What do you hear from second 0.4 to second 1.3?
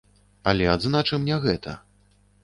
Але адзначым